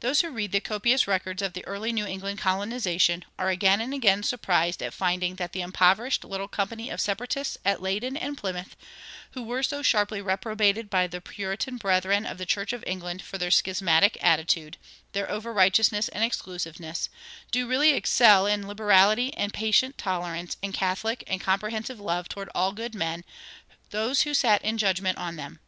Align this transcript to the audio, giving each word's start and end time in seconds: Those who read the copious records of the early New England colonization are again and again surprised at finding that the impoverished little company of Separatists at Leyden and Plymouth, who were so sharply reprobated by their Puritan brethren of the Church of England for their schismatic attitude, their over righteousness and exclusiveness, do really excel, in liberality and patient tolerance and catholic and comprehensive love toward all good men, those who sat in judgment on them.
Those 0.00 0.20
who 0.20 0.30
read 0.32 0.50
the 0.50 0.58
copious 0.60 1.06
records 1.06 1.42
of 1.42 1.52
the 1.52 1.64
early 1.64 1.92
New 1.92 2.04
England 2.04 2.40
colonization 2.40 3.24
are 3.38 3.50
again 3.50 3.80
and 3.80 3.94
again 3.94 4.24
surprised 4.24 4.82
at 4.82 4.92
finding 4.92 5.36
that 5.36 5.52
the 5.52 5.60
impoverished 5.60 6.24
little 6.24 6.48
company 6.48 6.90
of 6.90 7.00
Separatists 7.00 7.56
at 7.64 7.80
Leyden 7.80 8.16
and 8.16 8.36
Plymouth, 8.36 8.74
who 9.30 9.44
were 9.44 9.62
so 9.62 9.80
sharply 9.80 10.20
reprobated 10.20 10.90
by 10.90 11.06
their 11.06 11.20
Puritan 11.20 11.76
brethren 11.76 12.26
of 12.26 12.36
the 12.36 12.46
Church 12.46 12.72
of 12.72 12.82
England 12.84 13.22
for 13.22 13.38
their 13.38 13.52
schismatic 13.52 14.18
attitude, 14.20 14.76
their 15.12 15.30
over 15.30 15.52
righteousness 15.52 16.08
and 16.08 16.24
exclusiveness, 16.24 17.08
do 17.52 17.68
really 17.68 17.90
excel, 17.92 18.46
in 18.46 18.66
liberality 18.66 19.32
and 19.34 19.54
patient 19.54 19.96
tolerance 19.96 20.56
and 20.64 20.74
catholic 20.74 21.22
and 21.28 21.40
comprehensive 21.40 22.00
love 22.00 22.28
toward 22.28 22.48
all 22.56 22.72
good 22.72 22.92
men, 22.92 23.22
those 23.90 24.22
who 24.22 24.34
sat 24.34 24.64
in 24.64 24.78
judgment 24.78 25.16
on 25.16 25.36
them. 25.36 25.60